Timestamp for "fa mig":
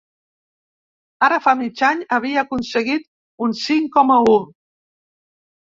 1.43-1.83